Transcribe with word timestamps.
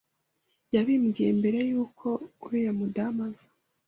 yabimbwiye 0.73 1.29
mbere 1.39 1.59
y’uko 1.69 2.07
uriya 2.45 2.71
mudamu 2.79 3.21
aza 3.27 3.49